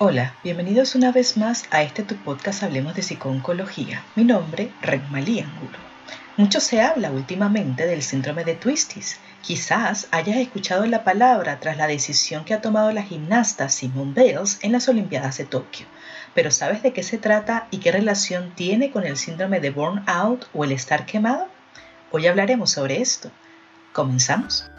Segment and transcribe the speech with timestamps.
[0.00, 4.04] Hola, bienvenidos una vez más a este tu podcast Hablemos de Psiconcología.
[4.14, 5.76] Mi nombre, Renmalí Angulo.
[6.36, 9.18] Mucho se habla últimamente del síndrome de Twisties.
[9.42, 14.60] Quizás hayas escuchado la palabra tras la decisión que ha tomado la gimnasta Simone Bales
[14.62, 15.86] en las Olimpiadas de Tokio.
[16.32, 20.46] Pero ¿sabes de qué se trata y qué relación tiene con el síndrome de burnout
[20.54, 21.48] o el estar quemado?
[22.12, 23.32] Hoy hablaremos sobre esto.
[23.92, 24.70] ¿Comenzamos?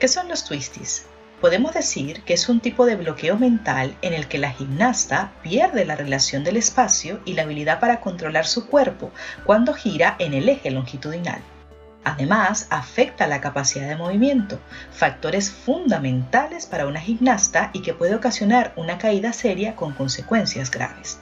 [0.00, 1.06] ¿Qué son los Twisties?
[1.40, 5.84] Podemos decir que es un tipo de bloqueo mental en el que la gimnasta pierde
[5.84, 9.10] la relación del espacio y la habilidad para controlar su cuerpo
[9.44, 11.42] cuando gira en el eje longitudinal.
[12.04, 14.60] Además, afecta la capacidad de movimiento,
[14.92, 21.18] factores fundamentales para una gimnasta y que puede ocasionar una caída seria con consecuencias graves.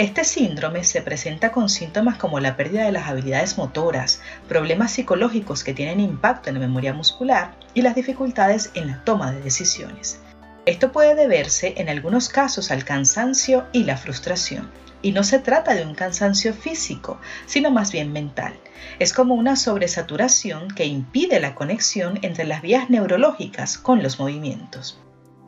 [0.00, 5.62] Este síndrome se presenta con síntomas como la pérdida de las habilidades motoras, problemas psicológicos
[5.62, 10.18] que tienen impacto en la memoria muscular y las dificultades en la toma de decisiones.
[10.64, 14.70] Esto puede deberse en algunos casos al cansancio y la frustración.
[15.02, 18.54] Y no se trata de un cansancio físico, sino más bien mental.
[19.00, 24.98] Es como una sobresaturación que impide la conexión entre las vías neurológicas con los movimientos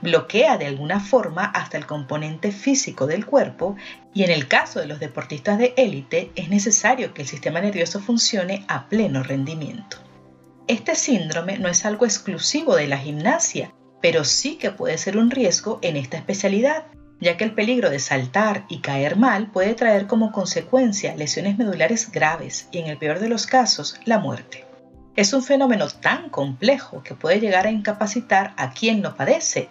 [0.03, 3.77] bloquea de alguna forma hasta el componente físico del cuerpo
[4.13, 8.01] y en el caso de los deportistas de élite es necesario que el sistema nervioso
[8.01, 9.99] funcione a pleno rendimiento.
[10.67, 15.31] Este síndrome no es algo exclusivo de la gimnasia, pero sí que puede ser un
[15.31, 16.87] riesgo en esta especialidad,
[17.21, 22.11] ya que el peligro de saltar y caer mal puede traer como consecuencia lesiones medulares
[22.11, 24.65] graves y en el peor de los casos la muerte.
[25.15, 29.69] Es un fenómeno tan complejo que puede llegar a incapacitar a quien lo padece,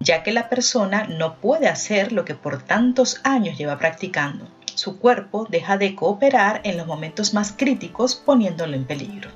[0.00, 4.48] ya que la persona no puede hacer lo que por tantos años lleva practicando.
[4.74, 9.30] Su cuerpo deja de cooperar en los momentos más críticos poniéndolo en peligro.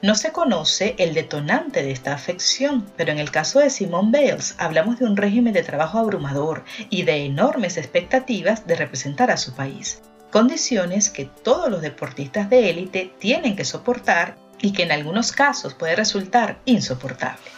[0.00, 4.54] No se conoce el detonante de esta afección, pero en el caso de Simone Bales
[4.58, 9.54] hablamos de un régimen de trabajo abrumador y de enormes expectativas de representar a su
[9.54, 10.00] país,
[10.30, 15.74] condiciones que todos los deportistas de élite tienen que soportar y que en algunos casos
[15.74, 17.57] puede resultar insoportable.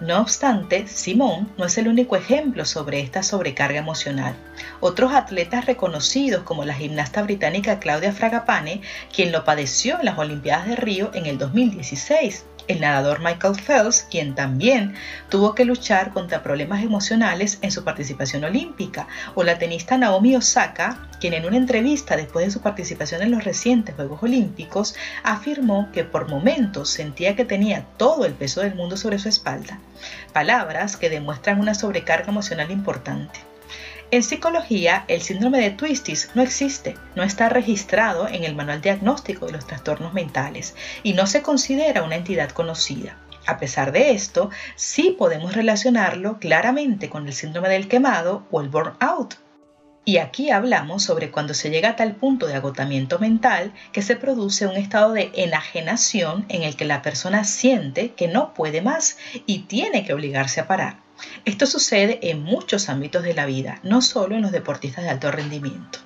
[0.00, 4.34] No obstante, Simón no es el único ejemplo sobre esta sobrecarga emocional.
[4.80, 8.80] Otros atletas reconocidos como la gimnasta británica Claudia Fragapane,
[9.14, 14.06] quien lo padeció en las Olimpiadas de Río en el 2016, el nadador Michael Phelps,
[14.08, 14.94] quien también
[15.28, 21.08] tuvo que luchar contra problemas emocionales en su participación olímpica, o la tenista Naomi Osaka,
[21.18, 24.94] quien en una entrevista después de su participación en los recientes Juegos Olímpicos
[25.24, 29.80] afirmó que por momentos sentía que tenía todo el peso del mundo sobre su espalda,
[30.32, 33.49] palabras que demuestran una sobrecarga emocional importante.
[34.12, 39.46] En psicología, el síndrome de Twisties no existe, no está registrado en el manual diagnóstico
[39.46, 43.16] de los trastornos mentales y no se considera una entidad conocida.
[43.46, 48.68] A pesar de esto, sí podemos relacionarlo claramente con el síndrome del quemado o el
[48.68, 49.36] burnout.
[50.04, 54.16] Y aquí hablamos sobre cuando se llega a tal punto de agotamiento mental que se
[54.16, 59.18] produce un estado de enajenación en el que la persona siente que no puede más
[59.46, 61.09] y tiene que obligarse a parar.
[61.44, 65.30] Esto sucede en muchos ámbitos de la vida, no solo en los deportistas de alto
[65.30, 65.98] rendimiento.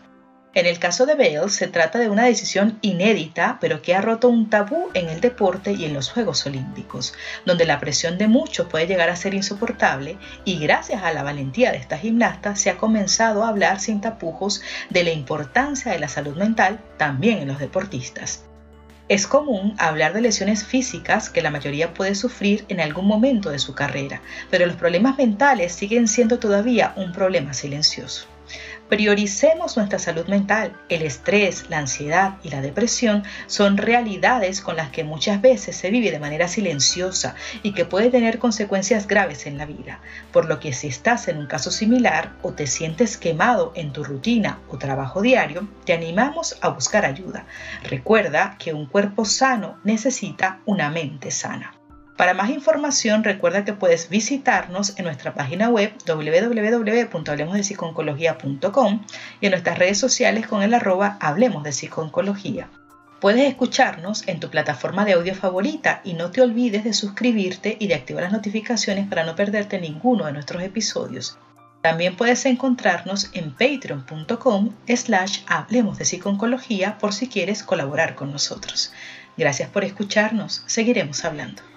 [0.55, 4.29] En el caso de Bale se trata de una decisión inédita, pero que ha roto
[4.29, 7.13] un tabú en el deporte y en los Juegos Olímpicos,
[7.45, 11.73] donde la presión de muchos puede llegar a ser insoportable y gracias a la valentía
[11.73, 16.09] de esta gimnasta se ha comenzado a hablar sin tapujos de la importancia de la
[16.09, 18.45] salud mental también en los deportistas.
[19.07, 23.59] Es común hablar de lesiones físicas que la mayoría puede sufrir en algún momento de
[23.59, 28.27] su carrera, pero los problemas mentales siguen siendo todavía un problema silencioso.
[28.89, 30.77] Prioricemos nuestra salud mental.
[30.89, 35.91] El estrés, la ansiedad y la depresión son realidades con las que muchas veces se
[35.91, 40.01] vive de manera silenciosa y que puede tener consecuencias graves en la vida.
[40.33, 44.05] Por lo que si estás en un caso similar o te sientes quemado en tu
[44.05, 47.47] rutina o trabajo diario, te animamos a buscar ayuda.
[47.83, 51.74] Recuerda que un cuerpo sano necesita una mente sana.
[52.17, 59.03] Para más información recuerda que puedes visitarnos en nuestra página web www.hablemosdepsiconcología.com
[59.41, 62.71] y en nuestras redes sociales con el arroba Hablemos de Psiconcología.
[63.21, 67.89] Puedes escucharnos en tu plataforma de audio favorita y no te olvides de suscribirte y
[67.89, 71.37] de activar las notificaciones para no perderte ninguno de nuestros episodios.
[71.81, 78.93] También puedes encontrarnos en patreon.com slash hablemos de psiconcología por si quieres colaborar con nosotros.
[79.37, 81.74] Gracias por escucharnos, seguiremos hablando.